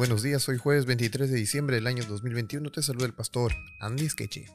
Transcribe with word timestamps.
buenos 0.00 0.22
días. 0.22 0.48
Hoy 0.48 0.56
jueves 0.56 0.86
23 0.86 1.30
de 1.30 1.36
diciembre 1.36 1.76
del 1.76 1.86
año 1.86 2.02
2021. 2.06 2.72
Te 2.72 2.82
saluda 2.82 3.04
el 3.04 3.12
pastor 3.12 3.52
Andy 3.80 4.08
Skeche. 4.08 4.46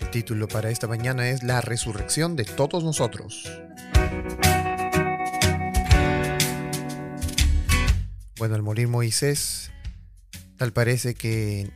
El 0.00 0.10
título 0.10 0.48
para 0.48 0.70
esta 0.70 0.88
mañana 0.88 1.28
es 1.28 1.42
La 1.42 1.60
resurrección 1.60 2.34
de 2.34 2.46
todos 2.46 2.82
nosotros. 2.82 3.52
Bueno, 8.38 8.54
al 8.54 8.62
morir 8.62 8.88
Moisés, 8.88 9.70
tal 10.56 10.72
parece 10.72 11.14
que 11.14 11.70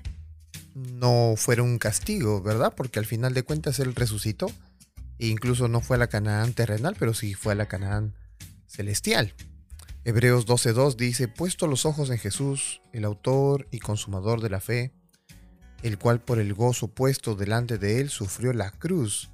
no 0.76 1.34
fuera 1.36 1.62
un 1.62 1.78
castigo, 1.78 2.42
¿verdad? 2.42 2.74
Porque 2.76 2.98
al 2.98 3.06
final 3.06 3.32
de 3.32 3.42
cuentas 3.42 3.78
él 3.78 3.94
resucitó 3.94 4.48
e 5.18 5.28
incluso 5.28 5.68
no 5.68 5.80
fue 5.80 5.96
a 5.96 6.00
la 6.00 6.08
Canaán 6.08 6.52
terrenal, 6.52 6.96
pero 6.98 7.14
sí 7.14 7.32
fue 7.32 7.54
a 7.54 7.56
la 7.56 7.66
Canaán 7.66 8.14
celestial. 8.66 9.32
Hebreos 10.04 10.46
12.2 10.46 10.96
dice, 10.96 11.28
puesto 11.28 11.66
los 11.66 11.86
ojos 11.86 12.10
en 12.10 12.18
Jesús, 12.18 12.82
el 12.92 13.06
autor 13.06 13.66
y 13.70 13.78
consumador 13.78 14.42
de 14.42 14.50
la 14.50 14.60
fe, 14.60 14.92
el 15.82 15.98
cual 15.98 16.20
por 16.20 16.38
el 16.38 16.52
gozo 16.52 16.88
puesto 16.88 17.34
delante 17.34 17.78
de 17.78 18.00
él 18.00 18.10
sufrió 18.10 18.52
la 18.52 18.70
cruz, 18.70 19.30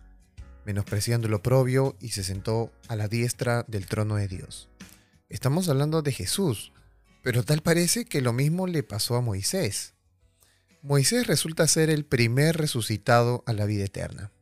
menospreciando 0.65 1.27
lo 1.27 1.39
oprobio 1.39 1.97
y 2.01 2.11
se 2.11 2.23
sentó 2.23 2.71
a 2.87 2.95
la 2.95 3.09
diestra 3.09 3.65
del 3.67 3.87
trono 3.87 4.15
de 4.15 4.29
Dios. 4.29 4.69
Estamos 5.29 5.69
hablando 5.69 6.03
de 6.03 6.13
Jesús, 6.13 6.73
pero 7.25 7.43
tal 7.43 7.63
parece 7.63 8.05
que 8.05 8.21
lo 8.21 8.33
mismo 8.33 8.69
le 8.69 8.85
pasó 8.85 9.17
a 9.17 9.21
Moisés. 9.21 9.95
Moisés 10.83 11.29
resulta 11.29 11.69
ser 11.69 11.91
el 11.91 12.05
primer 12.05 12.57
resucitado 12.57 13.45
a 13.47 13.53
la 13.53 13.67
vida 13.67 13.85
eterna. 13.85 14.33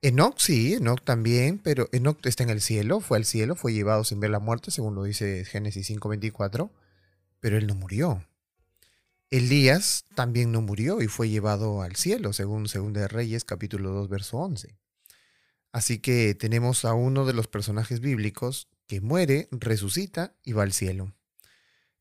Enoch 0.00 0.38
sí, 0.38 0.74
Enoch 0.74 1.02
también, 1.02 1.58
pero 1.58 1.88
Enoch 1.90 2.24
está 2.26 2.44
en 2.44 2.50
el 2.50 2.60
cielo, 2.60 3.00
fue 3.00 3.18
al 3.18 3.24
cielo, 3.24 3.56
fue 3.56 3.72
llevado 3.72 4.04
sin 4.04 4.20
ver 4.20 4.30
la 4.30 4.38
muerte, 4.38 4.70
según 4.70 4.94
lo 4.94 5.02
dice 5.02 5.44
Génesis 5.44 5.88
5:24, 5.90 6.70
pero 7.40 7.58
él 7.58 7.66
no 7.66 7.74
murió. 7.74 8.24
Elías 9.30 10.04
también 10.14 10.52
no 10.52 10.60
murió 10.60 11.02
y 11.02 11.08
fue 11.08 11.28
llevado 11.28 11.82
al 11.82 11.96
cielo, 11.96 12.32
según 12.32 12.64
2 12.64 12.92
de 12.92 13.08
Reyes 13.08 13.44
capítulo 13.44 13.90
2 13.90 14.08
verso 14.08 14.36
11. 14.36 14.76
Así 15.72 15.98
que 15.98 16.36
tenemos 16.36 16.84
a 16.84 16.94
uno 16.94 17.24
de 17.24 17.32
los 17.32 17.48
personajes 17.48 17.98
bíblicos 17.98 18.68
que 18.86 19.00
muere, 19.00 19.48
resucita 19.50 20.36
y 20.44 20.52
va 20.52 20.62
al 20.62 20.72
cielo. 20.72 21.16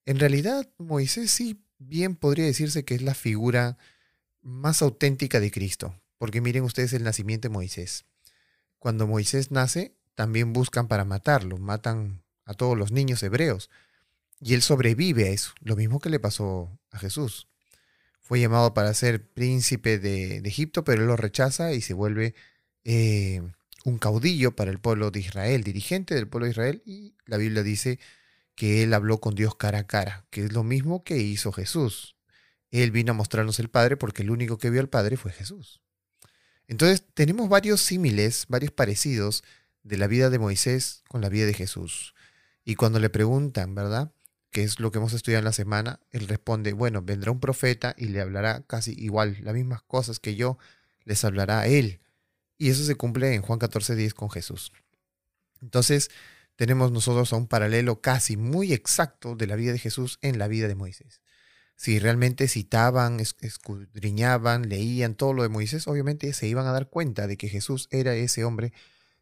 En 0.06 0.20
realidad, 0.20 0.70
Moisés 0.78 1.32
sí 1.32 1.64
bien 1.88 2.16
podría 2.16 2.46
decirse 2.46 2.86
que 2.86 2.96
es 2.96 3.02
la 3.02 3.14
figura 3.14 3.78
más 4.42 4.82
auténtica 4.82 5.40
de 5.40 5.52
Cristo, 5.52 6.00
porque 6.18 6.42
miren 6.42 6.64
ustedes 6.64 6.94
el 6.94 7.04
nacimiento 7.04 7.48
de 7.48 7.54
Moisés. 7.54 8.06
Cuando 8.80 9.08
Moisés 9.08 9.52
nace, 9.52 9.96
también 10.16 10.54
buscan 10.54 10.88
para 10.88 11.06
matarlo, 11.06 11.58
matan 11.58 12.24
a 12.46 12.54
todos 12.54 12.78
los 12.78 12.92
niños 12.92 13.22
hebreos, 13.24 13.70
y 14.40 14.54
él 14.54 14.62
sobrevive 14.62 15.26
a 15.26 15.32
eso, 15.32 15.54
lo 15.62 15.76
mismo 15.76 16.00
que 16.00 16.10
le 16.10 16.20
pasó 16.20 16.80
a 16.92 17.00
Jesús. 17.00 17.48
Fue 18.20 18.40
llamado 18.40 18.74
para 18.74 18.94
ser 18.94 19.28
príncipe 19.32 20.00
de, 20.00 20.38
Egipto, 20.38 20.84
pero 20.84 21.02
él 21.02 21.08
lo 21.08 21.18
rechaza 21.18 21.74
y 21.74 21.82
se 21.82 21.94
vuelve 21.94 22.34
eh, 22.84 23.42
un 23.86 23.98
caudillo 23.98 24.56
para 24.56 24.72
el 24.72 24.80
pueblo 24.80 25.12
de 25.12 25.20
Israel, 25.20 25.64
dirigente 25.64 26.16
del 26.16 26.28
pueblo 26.28 26.46
de 26.46 26.52
Israel, 26.52 26.82
y 26.86 27.16
la 27.26 27.38
Biblia 27.38 27.64
dice 27.64 28.00
que 28.62 28.84
él 28.84 28.94
habló 28.94 29.20
con 29.20 29.34
Dios 29.34 29.56
cara 29.56 29.80
a 29.80 29.88
cara, 29.88 30.28
que 30.30 30.44
es 30.44 30.54
lo 30.54 30.64
mismo 30.64 31.04
que 31.04 31.18
hizo 31.18 31.52
Jesús. 31.52 32.16
Él 32.70 32.92
vino 32.92 33.10
a 33.10 33.16
mostrarnos 33.16 33.60
el 33.60 33.72
Padre 33.72 33.98
porque 33.98 34.22
el 34.22 34.30
único 34.30 34.60
que 34.60 34.70
vio 34.70 34.82
al 34.82 34.88
Padre 34.88 35.18
fue 35.18 35.32
Jesús. 35.32 35.82
Entonces 36.68 37.04
tenemos 37.16 37.50
varios 37.50 37.82
símiles, 37.82 38.46
varios 38.50 38.72
parecidos 38.72 39.44
de 39.82 39.98
la 39.98 40.06
vida 40.06 40.30
de 40.30 40.38
Moisés 40.38 41.02
con 41.08 41.22
la 41.22 41.30
vida 41.30 41.48
de 41.48 41.56
Jesús. 41.56 42.14
Y 42.64 42.76
cuando 42.76 43.00
le 43.00 43.10
preguntan, 43.10 43.74
¿verdad? 43.74 44.12
¿Qué 44.52 44.62
es 44.62 44.80
lo 44.80 44.92
que 44.92 45.00
hemos 45.00 45.14
estudiado 45.14 45.40
en 45.40 45.46
la 45.46 45.54
semana? 45.54 46.00
Él 46.12 46.28
responde, 46.28 46.74
bueno, 46.74 47.02
vendrá 47.02 47.32
un 47.32 47.40
profeta 47.40 47.96
y 47.98 48.10
le 48.10 48.22
hablará 48.22 48.62
casi 48.68 48.94
igual, 48.96 49.40
las 49.42 49.56
mismas 49.56 49.82
cosas 49.82 50.20
que 50.20 50.36
yo, 50.36 50.60
les 51.04 51.26
hablará 51.26 51.62
a 51.62 51.66
él. 51.66 52.00
Y 52.60 52.70
eso 52.70 52.84
se 52.84 52.94
cumple 52.94 53.34
en 53.34 53.42
Juan 53.42 53.58
14, 53.58 54.12
con 54.12 54.30
Jesús. 54.30 54.72
Entonces, 55.64 56.12
tenemos 56.62 56.92
nosotros 56.92 57.34
a 57.34 57.38
un 57.38 57.48
paralelo 57.48 58.02
casi 58.02 58.38
muy 58.38 58.72
exacto 58.72 59.36
de 59.36 59.48
la 59.48 59.56
vida 59.56 59.72
de 59.72 59.80
Jesús 59.80 60.20
en 60.22 60.38
la 60.38 60.48
vida 60.48 60.68
de 60.68 60.76
Moisés. 60.76 61.24
Si 61.76 61.98
realmente 61.98 62.48
citaban, 62.48 63.20
escudriñaban, 63.20 64.70
leían 64.70 65.16
todo 65.16 65.34
lo 65.34 65.42
de 65.42 65.50
Moisés, 65.50 65.88
obviamente 65.88 66.32
se 66.34 66.48
iban 66.48 66.68
a 66.68 66.72
dar 66.72 66.88
cuenta 66.88 67.26
de 67.26 67.36
que 67.36 67.50
Jesús 67.50 67.88
era 67.90 68.14
ese 68.14 68.44
hombre, 68.46 68.74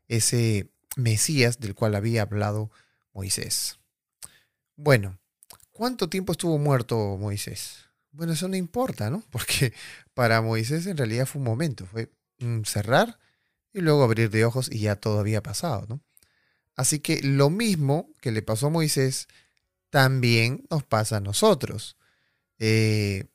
ese 0.09 0.69
Mesías 0.97 1.61
del 1.61 1.75
cual 1.75 1.95
había 1.95 2.23
hablado 2.23 2.71
Moisés. 3.13 3.79
Bueno, 4.75 5.17
¿cuánto 5.71 6.09
tiempo 6.09 6.33
estuvo 6.33 6.57
muerto 6.57 7.15
Moisés? 7.17 7.85
Bueno, 8.11 8.33
eso 8.33 8.49
no 8.49 8.57
importa, 8.57 9.09
¿no? 9.09 9.23
Porque 9.31 9.71
para 10.13 10.41
Moisés 10.41 10.87
en 10.87 10.97
realidad 10.97 11.25
fue 11.25 11.39
un 11.39 11.45
momento, 11.45 11.85
fue 11.85 12.11
cerrar 12.65 13.17
y 13.71 13.79
luego 13.79 14.03
abrir 14.03 14.29
de 14.29 14.43
ojos 14.43 14.69
y 14.69 14.79
ya 14.79 14.97
todo 14.97 15.21
había 15.21 15.41
pasado, 15.41 15.85
¿no? 15.87 16.01
Así 16.79 16.99
que 16.99 17.21
lo 17.21 17.49
mismo 17.49 18.09
que 18.21 18.31
le 18.31 18.41
pasó 18.41 18.67
a 18.67 18.69
Moisés, 18.69 19.27
también 19.89 20.65
nos 20.69 20.85
pasa 20.85 21.17
a 21.17 21.19
nosotros. 21.19 21.97
Eh, 22.57 23.25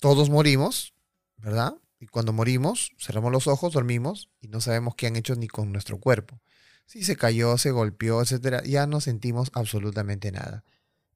todos 0.00 0.28
morimos, 0.28 0.92
¿verdad? 1.36 1.74
Y 2.00 2.08
cuando 2.08 2.32
morimos, 2.32 2.90
cerramos 2.98 3.30
los 3.30 3.46
ojos, 3.46 3.74
dormimos 3.74 4.28
y 4.40 4.48
no 4.48 4.60
sabemos 4.60 4.96
qué 4.96 5.06
han 5.06 5.14
hecho 5.14 5.36
ni 5.36 5.46
con 5.46 5.70
nuestro 5.70 6.00
cuerpo. 6.00 6.40
Si 6.84 7.04
se 7.04 7.14
cayó, 7.14 7.58
se 7.58 7.70
golpeó, 7.70 8.22
etcétera, 8.22 8.60
ya 8.64 8.88
no 8.88 9.00
sentimos 9.00 9.52
absolutamente 9.54 10.32
nada. 10.32 10.64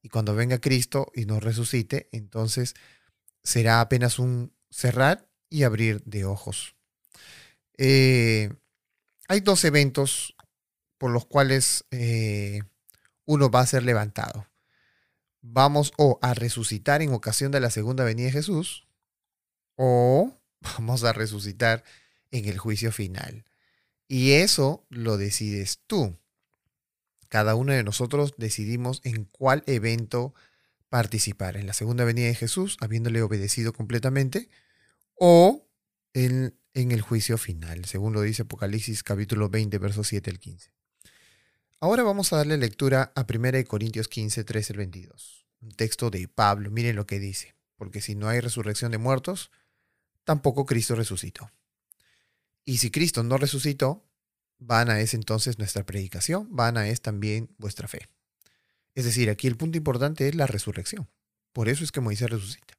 Y 0.01 0.11
cuando 0.11 0.37
venga 0.37 0.61
Cristo 0.61 1.11
y 1.13 1.25
nos 1.25 1.43
resucite, 1.43 2.09
entonces 2.13 2.75
será 3.43 3.81
apenas 3.81 4.21
un 4.21 4.53
cerrar 4.71 5.27
y 5.51 5.65
abrir 5.65 6.05
de 6.05 6.25
ojos. 6.25 6.77
Eh, 7.79 8.53
hay 9.27 9.41
dos 9.41 9.65
eventos 9.65 10.34
por 11.05 11.11
los 11.11 11.27
cuales 11.27 11.85
eh, 11.91 12.63
uno 13.27 13.51
va 13.51 13.61
a 13.61 13.67
ser 13.67 13.83
levantado. 13.83 14.47
Vamos 15.43 15.93
o 15.99 16.19
a 16.23 16.33
resucitar 16.33 17.03
en 17.03 17.13
ocasión 17.13 17.53
de 17.53 17.61
la 17.61 17.69
segunda 17.69 18.05
venida 18.05 18.29
de 18.29 18.33
Jesús, 18.33 18.89
o 19.77 20.33
vamos 20.63 21.05
a 21.05 21.13
resucitar 21.13 21.85
en 22.31 22.47
el 22.47 22.57
juicio 22.57 22.91
final. 22.91 23.45
Y 24.09 24.33
eso 24.33 24.87
lo 24.89 25.19
decides 25.19 25.81
tú. 25.87 26.19
Cada 27.29 27.55
uno 27.55 27.75
de 27.75 27.85
nosotros 27.85 28.33
decidimos 28.39 29.03
en 29.05 29.27
cuál 29.27 29.63
evento 29.67 30.33
participar, 30.89 31.59
en 31.59 31.67
la 31.67 31.75
segunda 31.75 32.05
venida 32.05 32.29
de 32.29 32.35
Jesús, 32.35 32.79
habiéndole 32.81 33.21
obedecido 33.21 33.75
completamente, 33.75 34.49
o 35.17 35.69
en, 36.15 36.59
en 36.73 36.93
el 36.93 37.03
juicio 37.03 37.37
final, 37.37 37.85
según 37.85 38.15
lo 38.15 38.23
dice 38.23 38.45
Apocalipsis 38.45 39.03
capítulo 39.03 39.51
20, 39.51 39.77
versos 39.77 40.09
7 40.09 40.31
al 40.31 40.39
15. 40.39 40.74
Ahora 41.85 42.03
vamos 42.03 42.33
a 42.33 42.39
darle 42.39 42.57
lectura 42.57 43.13
a 43.15 43.27
1 43.31 43.63
Corintios 43.69 44.09
15, 44.09 44.43
13 44.43 44.73
al 44.73 44.79
22. 44.79 45.45
Un 45.61 45.71
texto 45.73 46.09
de 46.09 46.27
Pablo, 46.29 46.71
miren 46.71 46.97
lo 46.97 47.07
que 47.07 47.19
dice. 47.19 47.57
Porque 47.77 48.01
si 48.01 48.15
no 48.15 48.27
hay 48.27 48.41
resurrección 48.41 48.91
de 48.91 48.97
muertos, 48.97 49.51
tampoco 50.25 50.65
Cristo 50.65 50.95
resucitó. 50.95 51.51
Y 52.65 52.79
si 52.79 52.91
Cristo 52.91 53.23
no 53.23 53.37
resucitó, 53.37 54.03
vana 54.59 54.99
es 55.01 55.13
entonces 55.13 55.59
nuestra 55.59 55.85
predicación, 55.85 56.49
vana 56.57 56.89
es 56.89 57.03
también 57.03 57.55
vuestra 57.59 57.87
fe. 57.87 58.09
Es 58.95 59.05
decir, 59.05 59.29
aquí 59.29 59.47
el 59.47 59.59
punto 59.59 59.77
importante 59.77 60.27
es 60.27 60.35
la 60.35 60.47
resurrección. 60.47 61.11
Por 61.53 61.69
eso 61.69 61.85
es 61.85 61.93
que 61.93 62.01
Moisés 62.01 62.31
resucita. 62.31 62.79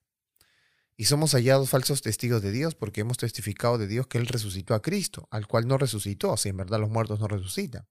Y 0.98 1.06
somos 1.06 1.34
hallados 1.36 1.70
falsos 1.70 2.02
testigos 2.02 2.42
de 2.42 2.52
Dios 2.52 2.74
porque 2.74 3.02
hemos 3.02 3.20
testificado 3.20 3.78
de 3.78 3.86
Dios 3.86 4.08
que 4.08 4.18
Él 4.18 4.26
resucitó 4.26 4.74
a 4.74 4.82
Cristo, 4.82 5.28
al 5.30 5.46
cual 5.46 5.68
no 5.68 5.78
resucitó, 5.78 6.36
si 6.38 6.50
en 6.50 6.58
verdad 6.58 6.80
los 6.80 6.90
muertos 6.90 7.20
no 7.20 7.28
resucitan. 7.28 7.86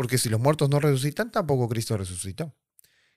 Porque 0.00 0.16
si 0.16 0.30
los 0.30 0.40
muertos 0.40 0.70
no 0.70 0.80
resucitan, 0.80 1.30
tampoco 1.30 1.68
Cristo 1.68 1.94
resucitó. 1.94 2.54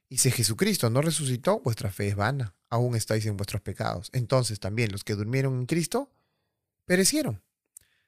Y 0.09 0.17
si 0.17 0.31
Jesucristo 0.31 0.89
no 0.89 1.01
resucitó, 1.01 1.61
vuestra 1.61 1.89
fe 1.89 2.09
es 2.09 2.17
vana, 2.17 2.57
aún 2.69 2.97
estáis 2.97 3.25
en 3.25 3.37
vuestros 3.37 3.61
pecados. 3.61 4.09
Entonces 4.11 4.59
también 4.59 4.91
los 4.91 5.05
que 5.05 5.15
durmieron 5.15 5.59
en 5.59 5.65
Cristo 5.65 6.11
perecieron. 6.83 7.41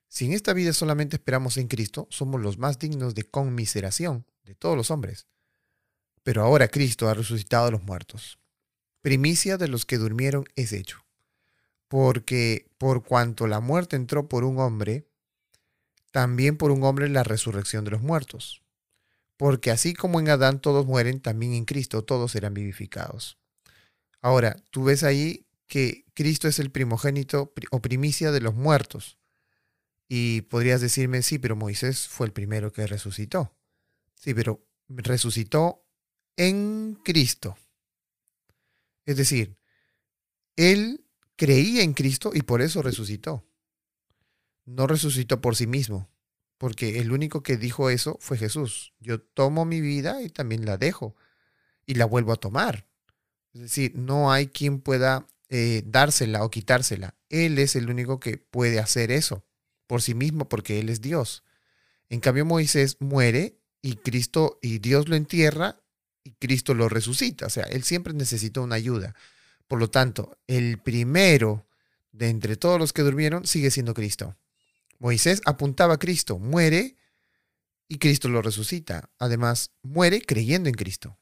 Si 0.09 0.25
en 0.25 0.33
esta 0.33 0.51
vida 0.51 0.73
solamente 0.73 1.15
esperamos 1.15 1.55
en 1.55 1.69
Cristo, 1.69 2.09
somos 2.09 2.41
los 2.41 2.57
más 2.57 2.77
dignos 2.77 3.15
de 3.15 3.23
conmiseración 3.23 4.25
de 4.43 4.55
todos 4.55 4.75
los 4.75 4.91
hombres. 4.91 5.25
Pero 6.23 6.43
ahora 6.43 6.67
Cristo 6.67 7.07
ha 7.07 7.13
resucitado 7.13 7.67
a 7.67 7.71
los 7.71 7.83
muertos. 7.83 8.39
Primicia 8.99 9.55
de 9.55 9.69
los 9.69 9.85
que 9.85 9.97
durmieron 9.97 10.43
es 10.57 10.73
hecho. 10.73 11.05
Porque 11.87 12.69
por 12.77 13.05
cuanto 13.05 13.47
la 13.47 13.61
muerte 13.61 13.95
entró 13.95 14.27
por 14.27 14.43
un 14.43 14.59
hombre, 14.59 15.07
también 16.11 16.57
por 16.57 16.71
un 16.71 16.83
hombre 16.83 17.07
la 17.07 17.23
resurrección 17.23 17.85
de 17.85 17.91
los 17.91 18.01
muertos 18.01 18.63
porque 19.37 19.71
así 19.71 19.93
como 19.93 20.19
en 20.19 20.29
Adán 20.29 20.61
todos 20.61 20.85
mueren, 20.85 21.19
también 21.19 21.53
en 21.53 21.65
Cristo 21.65 22.03
todos 22.03 22.31
serán 22.31 22.53
vivificados. 22.53 23.37
Ahora, 24.21 24.55
tú 24.71 24.85
ves 24.85 25.03
ahí 25.03 25.45
que 25.67 26.05
Cristo 26.13 26.47
es 26.47 26.59
el 26.59 26.71
primogénito 26.71 27.53
o 27.71 27.81
primicia 27.81 28.31
de 28.31 28.41
los 28.41 28.55
muertos. 28.55 29.17
Y 30.07 30.41
podrías 30.41 30.81
decirme, 30.81 31.21
sí, 31.21 31.39
pero 31.39 31.55
Moisés 31.55 32.07
fue 32.07 32.27
el 32.27 32.33
primero 32.33 32.71
que 32.71 32.87
resucitó. 32.87 33.55
Sí, 34.15 34.33
pero 34.33 34.65
resucitó 34.87 35.85
en 36.37 36.99
Cristo. 37.03 37.57
Es 39.05 39.17
decir, 39.17 39.57
él 40.55 41.05
creía 41.35 41.83
en 41.83 41.93
Cristo 41.93 42.31
y 42.33 42.41
por 42.41 42.61
eso 42.61 42.81
resucitó. 42.81 43.43
No 44.65 44.87
resucitó 44.87 45.41
por 45.41 45.55
sí 45.55 45.67
mismo, 45.67 46.09
porque 46.57 46.99
el 46.99 47.11
único 47.11 47.43
que 47.43 47.57
dijo 47.57 47.89
eso 47.89 48.17
fue 48.21 48.37
Jesús. 48.37 48.93
Yo 48.99 49.19
tomo 49.21 49.65
mi 49.65 49.81
vida 49.81 50.21
y 50.21 50.29
también 50.29 50.65
la 50.65 50.77
dejo 50.77 51.15
y 51.85 51.95
la 51.95 52.05
vuelvo 52.05 52.33
a 52.33 52.37
tomar. 52.37 52.87
Es 53.53 53.61
decir, 53.61 53.93
no 53.95 54.31
hay 54.31 54.47
quien 54.47 54.79
pueda 54.81 55.27
eh, 55.49 55.83
dársela 55.85 56.43
o 56.43 56.51
quitársela. 56.51 57.15
Él 57.29 57.59
es 57.59 57.75
el 57.75 57.89
único 57.89 58.19
que 58.19 58.37
puede 58.37 58.79
hacer 58.79 59.11
eso 59.11 59.45
por 59.87 60.01
sí 60.01 60.13
mismo 60.13 60.49
porque 60.49 60.79
Él 60.79 60.89
es 60.89 61.01
Dios. 61.01 61.43
En 62.09 62.19
cambio, 62.19 62.45
Moisés 62.45 62.97
muere 62.99 63.59
y 63.81 63.95
Cristo 63.97 64.59
y 64.61 64.79
Dios 64.79 65.07
lo 65.07 65.15
entierra 65.15 65.81
y 66.23 66.31
Cristo 66.31 66.73
lo 66.73 66.89
resucita. 66.89 67.45
O 67.45 67.49
sea, 67.49 67.63
Él 67.65 67.83
siempre 67.83 68.13
necesitó 68.13 68.63
una 68.63 68.75
ayuda. 68.75 69.15
Por 69.67 69.79
lo 69.79 69.89
tanto, 69.89 70.37
el 70.47 70.77
primero 70.79 71.65
de 72.11 72.29
entre 72.29 72.55
todos 72.55 72.79
los 72.79 72.93
que 72.93 73.01
durmieron 73.01 73.45
sigue 73.45 73.71
siendo 73.71 73.93
Cristo. 73.93 74.35
Moisés 74.99 75.41
apuntaba 75.45 75.95
a 75.95 75.99
Cristo, 75.99 76.39
muere 76.39 76.97
y 77.87 77.97
Cristo 77.97 78.29
lo 78.29 78.41
resucita. 78.41 79.11
Además, 79.19 79.71
muere 79.83 80.21
creyendo 80.21 80.69
en 80.69 80.75
Cristo. 80.75 81.17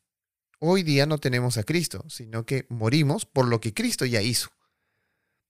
Hoy 0.59 0.83
día 0.83 1.05
no 1.05 1.17
tenemos 1.17 1.57
a 1.57 1.63
Cristo, 1.63 2.05
sino 2.07 2.45
que 2.45 2.65
morimos 2.69 3.25
por 3.25 3.47
lo 3.47 3.59
que 3.59 3.73
Cristo 3.73 4.05
ya 4.05 4.21
hizo. 4.21 4.49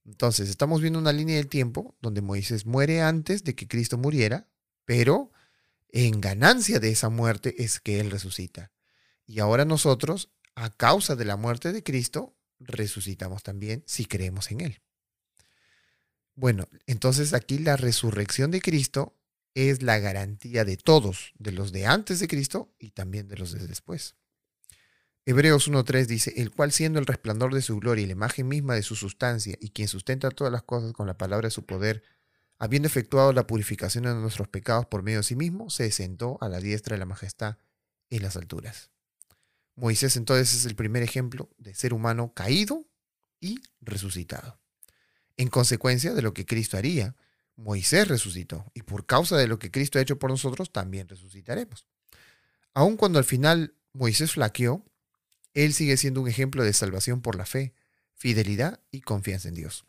Entonces, 0.04 0.48
estamos 0.48 0.80
viendo 0.80 0.98
una 0.98 1.12
línea 1.12 1.36
del 1.36 1.48
tiempo 1.48 1.96
donde 2.00 2.20
Moisés 2.20 2.66
muere 2.66 3.00
antes 3.00 3.44
de 3.44 3.54
que 3.54 3.68
Cristo 3.68 3.96
muriera, 3.96 4.48
pero 4.84 5.30
en 5.88 6.20
ganancia 6.20 6.80
de 6.80 6.90
esa 6.90 7.08
muerte 7.08 7.62
es 7.62 7.80
que 7.80 8.00
Él 8.00 8.10
resucita. 8.10 8.72
Y 9.26 9.38
ahora 9.38 9.64
nosotros, 9.64 10.30
a 10.56 10.70
causa 10.70 11.16
de 11.16 11.24
la 11.24 11.36
muerte 11.36 11.72
de 11.72 11.82
Cristo, 11.82 12.36
resucitamos 12.58 13.42
también 13.42 13.82
si 13.86 14.04
creemos 14.04 14.50
en 14.50 14.60
Él. 14.60 14.82
Bueno, 16.36 16.66
entonces 16.86 17.32
aquí 17.32 17.58
la 17.58 17.76
resurrección 17.76 18.50
de 18.50 18.60
Cristo 18.60 19.14
es 19.54 19.82
la 19.82 19.98
garantía 19.98 20.64
de 20.64 20.76
todos, 20.76 21.32
de 21.38 21.52
los 21.52 21.70
de 21.70 21.86
antes 21.86 22.18
de 22.18 22.28
Cristo 22.28 22.74
y 22.78 22.90
también 22.90 23.28
de 23.28 23.36
los 23.36 23.52
de 23.52 23.66
después. 23.66 24.16
Hebreos 25.26 25.70
1.3 25.70 26.06
dice, 26.06 26.34
el 26.36 26.50
cual 26.50 26.72
siendo 26.72 26.98
el 26.98 27.06
resplandor 27.06 27.54
de 27.54 27.62
su 27.62 27.78
gloria 27.78 28.02
y 28.02 28.06
la 28.06 28.12
imagen 28.12 28.46
misma 28.46 28.74
de 28.74 28.82
su 28.82 28.94
sustancia, 28.94 29.56
y 29.58 29.70
quien 29.70 29.88
sustenta 29.88 30.30
todas 30.30 30.52
las 30.52 30.64
cosas 30.64 30.92
con 30.92 31.06
la 31.06 31.16
palabra 31.16 31.46
de 31.46 31.52
su 31.52 31.64
poder, 31.64 32.02
habiendo 32.58 32.88
efectuado 32.88 33.32
la 33.32 33.46
purificación 33.46 34.04
de 34.04 34.14
nuestros 34.14 34.48
pecados 34.48 34.86
por 34.86 35.02
medio 35.02 35.18
de 35.18 35.24
sí 35.24 35.36
mismo, 35.36 35.70
se 35.70 35.90
sentó 35.92 36.36
a 36.42 36.48
la 36.48 36.60
diestra 36.60 36.94
de 36.94 36.98
la 36.98 37.06
majestad 37.06 37.56
en 38.10 38.22
las 38.22 38.36
alturas. 38.36 38.90
Moisés 39.76 40.16
entonces 40.16 40.52
es 40.52 40.66
el 40.66 40.76
primer 40.76 41.02
ejemplo 41.02 41.48
de 41.58 41.74
ser 41.74 41.94
humano 41.94 42.32
caído 42.34 42.86
y 43.40 43.60
resucitado. 43.80 44.63
En 45.36 45.48
consecuencia 45.48 46.14
de 46.14 46.22
lo 46.22 46.34
que 46.34 46.46
Cristo 46.46 46.76
haría, 46.76 47.16
Moisés 47.56 48.08
resucitó, 48.08 48.70
y 48.74 48.82
por 48.82 49.06
causa 49.06 49.36
de 49.36 49.46
lo 49.46 49.58
que 49.58 49.70
Cristo 49.70 49.98
ha 49.98 50.02
hecho 50.02 50.18
por 50.18 50.30
nosotros, 50.30 50.72
también 50.72 51.08
resucitaremos. 51.08 51.86
Aun 52.72 52.96
cuando 52.96 53.18
al 53.18 53.24
final 53.24 53.74
Moisés 53.92 54.32
flaqueó, 54.32 54.84
él 55.54 55.72
sigue 55.72 55.96
siendo 55.96 56.20
un 56.20 56.28
ejemplo 56.28 56.64
de 56.64 56.72
salvación 56.72 57.20
por 57.20 57.36
la 57.36 57.46
fe, 57.46 57.72
fidelidad 58.16 58.80
y 58.90 59.02
confianza 59.02 59.48
en 59.48 59.54
Dios. 59.54 59.84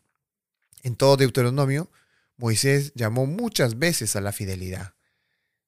En 0.84 0.96
todo 0.96 1.18
Deuteronomio, 1.18 1.92
Moisés 2.38 2.94
llamó 2.94 3.26
muchas 3.26 3.80
veces 3.80 4.16
a 4.16 4.22
la 4.22 4.32
fidelidad. 4.32 4.94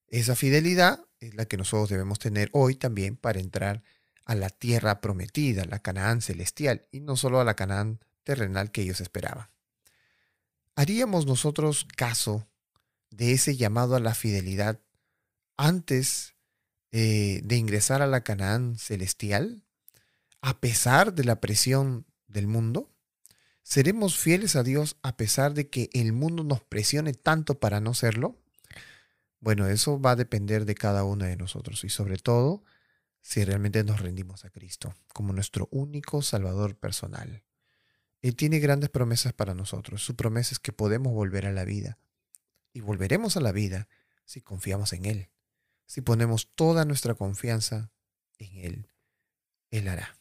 Esa 0.08 0.36
fidelidad 0.36 1.04
es 1.20 1.34
la 1.34 1.46
que 1.46 1.58
nosotros 1.58 1.90
debemos 1.90 2.20
tener 2.20 2.50
hoy 2.54 2.76
también 2.76 3.18
para 3.18 3.40
entrar 3.40 3.84
a 4.26 4.36
la 4.36 4.50
tierra 4.50 5.02
prometida, 5.02 5.66
la 5.66 5.80
Canaán 5.80 6.22
celestial, 6.22 6.86
y 6.92 7.00
no 7.00 7.16
solo 7.16 7.40
a 7.40 7.44
la 7.44 7.56
Canaán 7.56 8.00
terrenal 8.24 8.72
que 8.72 8.82
ellos 8.82 9.02
esperaban. 9.02 9.50
¿Haríamos 10.78 11.26
nosotros 11.26 11.86
caso 11.98 12.48
de 13.10 13.34
ese 13.34 13.58
llamado 13.58 13.98
a 13.98 14.00
la 14.00 14.16
fidelidad 14.16 14.80
antes 15.58 16.36
eh, 16.92 17.42
de 17.44 17.58
ingresar 17.58 18.02
a 18.02 18.08
la 18.08 18.24
Canaán 18.24 18.78
celestial? 18.78 19.68
a 20.42 20.60
pesar 20.60 21.14
de 21.14 21.24
la 21.24 21.42
presión 21.42 22.06
del 22.28 22.48
mundo? 22.48 22.90
¿Seremos 23.64 24.18
fieles 24.18 24.56
a 24.56 24.64
Dios 24.64 24.98
a 25.02 25.18
pesar 25.18 25.54
de 25.54 25.70
que 25.70 25.90
el 25.94 26.14
mundo 26.14 26.44
nos 26.44 26.62
presione 26.62 27.14
tanto 27.14 27.60
para 27.60 27.82
no 27.82 27.94
serlo? 27.94 28.38
Bueno, 29.40 29.68
eso 29.68 30.00
va 30.00 30.12
a 30.12 30.16
depender 30.16 30.66
de 30.66 30.76
cada 30.76 31.04
uno 31.04 31.26
de 31.26 31.36
nosotros 31.36 31.84
y 31.84 31.90
sobre 31.90 32.18
todo 32.18 32.64
si 33.22 33.44
realmente 33.44 33.84
nos 33.84 34.00
rendimos 34.00 34.46
a 34.46 34.50
Cristo 34.50 34.96
como 35.14 35.34
nuestro 35.34 35.68
único 35.72 36.22
Salvador 36.22 36.78
personal. 36.78 37.44
Él 38.22 38.36
tiene 38.36 38.60
grandes 38.60 38.90
promesas 38.90 39.34
para 39.34 39.54
nosotros. 39.54 40.04
Su 40.04 40.16
promesa 40.16 40.54
es 40.54 40.60
que 40.60 40.74
podemos 40.74 41.14
volver 41.14 41.46
a 41.46 41.52
la 41.52 41.66
vida. 41.66 41.98
Y 42.74 42.82
volveremos 42.82 43.38
a 43.38 43.42
la 43.42 43.52
vida 43.52 43.88
si 44.26 44.42
confiamos 44.42 44.94
en 44.94 45.06
Él. 45.06 45.30
Si 45.86 46.02
ponemos 46.02 46.52
toda 46.56 46.86
nuestra 46.86 47.16
confianza 47.16 47.92
en 48.38 48.58
Él, 48.58 48.88
Él 49.72 49.88
hará. 49.88 50.18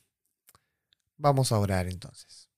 Vamos 1.16 1.52
a 1.52 1.58
orar 1.58 1.88
entonces. 1.88 2.48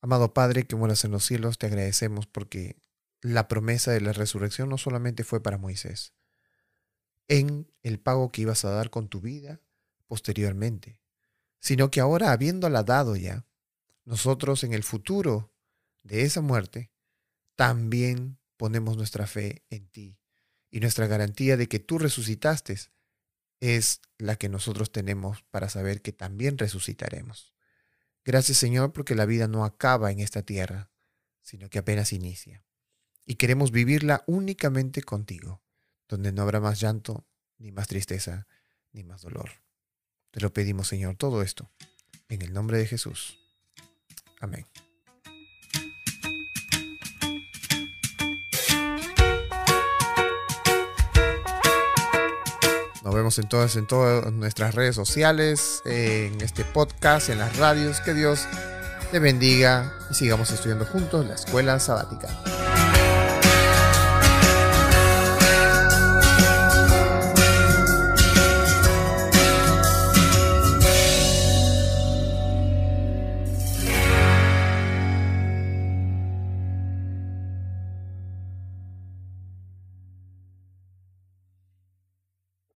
Amado 0.00 0.34
Padre 0.34 0.66
que 0.66 0.76
moras 0.76 1.04
en 1.04 1.10
los 1.10 1.24
cielos, 1.24 1.58
te 1.58 1.66
agradecemos 1.66 2.26
porque 2.26 2.76
la 3.22 3.48
promesa 3.48 3.90
de 3.90 4.00
la 4.00 4.12
resurrección 4.12 4.68
no 4.68 4.78
solamente 4.78 5.24
fue 5.24 5.42
para 5.42 5.58
Moisés, 5.58 6.12
en 7.28 7.68
el 7.82 7.98
pago 7.98 8.30
que 8.30 8.42
ibas 8.42 8.64
a 8.64 8.70
dar 8.70 8.90
con 8.90 9.08
tu 9.08 9.20
vida 9.20 9.60
posteriormente, 10.06 11.00
sino 11.58 11.90
que 11.90 12.00
ahora 12.00 12.30
habiéndola 12.30 12.84
dado 12.84 13.16
ya, 13.16 13.45
nosotros 14.06 14.64
en 14.64 14.72
el 14.72 14.84
futuro 14.84 15.52
de 16.02 16.22
esa 16.22 16.40
muerte, 16.40 16.92
también 17.56 18.38
ponemos 18.56 18.96
nuestra 18.96 19.26
fe 19.26 19.64
en 19.68 19.88
ti 19.88 20.18
y 20.70 20.80
nuestra 20.80 21.06
garantía 21.06 21.56
de 21.56 21.68
que 21.68 21.80
tú 21.80 21.98
resucitaste 21.98 22.78
es 23.60 24.00
la 24.18 24.36
que 24.36 24.48
nosotros 24.48 24.92
tenemos 24.92 25.42
para 25.50 25.68
saber 25.68 26.02
que 26.02 26.12
también 26.12 26.56
resucitaremos. 26.56 27.52
Gracias 28.24 28.58
Señor 28.58 28.92
porque 28.92 29.14
la 29.14 29.26
vida 29.26 29.48
no 29.48 29.64
acaba 29.64 30.12
en 30.12 30.20
esta 30.20 30.42
tierra, 30.42 30.90
sino 31.42 31.68
que 31.68 31.78
apenas 31.78 32.12
inicia. 32.12 32.64
Y 33.24 33.34
queremos 33.34 33.72
vivirla 33.72 34.22
únicamente 34.26 35.02
contigo, 35.02 35.62
donde 36.08 36.30
no 36.30 36.42
habrá 36.42 36.60
más 36.60 36.80
llanto, 36.80 37.26
ni 37.58 37.72
más 37.72 37.88
tristeza, 37.88 38.46
ni 38.92 39.02
más 39.02 39.22
dolor. 39.22 39.50
Te 40.30 40.40
lo 40.40 40.52
pedimos 40.52 40.86
Señor 40.86 41.16
todo 41.16 41.42
esto, 41.42 41.72
en 42.28 42.42
el 42.42 42.52
nombre 42.52 42.78
de 42.78 42.86
Jesús. 42.86 43.45
Amén. 44.40 44.66
Nos 53.02 53.14
vemos 53.14 53.38
en 53.38 53.48
todas, 53.48 53.76
en 53.76 53.86
todas 53.86 54.32
nuestras 54.32 54.74
redes 54.74 54.96
sociales, 54.96 55.80
en 55.84 56.40
este 56.40 56.64
podcast, 56.64 57.28
en 57.28 57.38
las 57.38 57.56
radios. 57.56 58.00
Que 58.00 58.14
Dios 58.14 58.48
te 59.12 59.20
bendiga 59.20 59.94
y 60.10 60.14
sigamos 60.14 60.50
estudiando 60.50 60.84
juntos 60.86 61.24
la 61.24 61.34
escuela 61.34 61.78
sabática. 61.78 62.28